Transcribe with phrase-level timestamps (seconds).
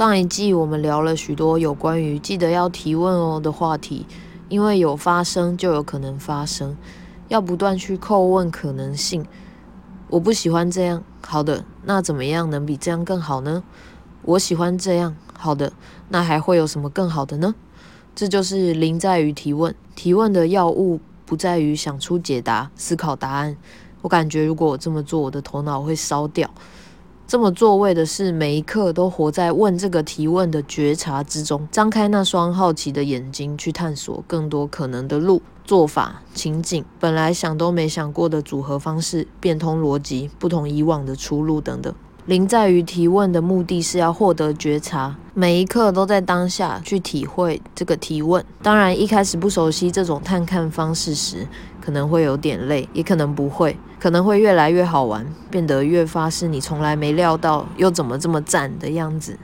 [0.00, 4.06] 上一季我们聊了许多有关于记得要提问哦的话题，
[4.48, 6.74] 因为有发生就有可能发生，
[7.28, 9.26] 要不断去叩问可能性。
[10.08, 13.62] 我不喜欢这样，好的，那怎么样能比这样更好呢？
[14.22, 15.74] 我喜欢这样，好的，
[16.08, 17.54] 那还会有什么更好的呢？
[18.14, 23.54] 这就是零在于提问，提问的要务不在于想出解答、思考答案。
[24.00, 26.50] 我感觉如果我这么做，我的头脑会烧掉。
[27.30, 41.94] 这么座位的是每一刻都活在问这个提问的觉察之中，张开那双好奇的眼睛，去探索更多可能的路、做法、情景，本来想都没想过的组合方式、变通逻辑、不同以往的出路等等。
[42.26, 48.44] 零在于提问的目的是要获得觉察，每一刻都在当下去体会这个提问。
[48.62, 51.48] 当然，一开始不熟悉这种探看方式时，
[51.80, 59.38] 可能会有点累，也可能不会，可能会越来越好玩，变得越发是你从来没料到又怎么这么赞的样子。